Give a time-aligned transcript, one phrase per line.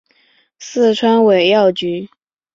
[0.57, 2.09] 四川尾药菊